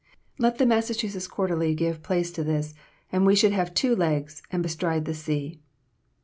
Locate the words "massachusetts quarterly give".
0.65-2.01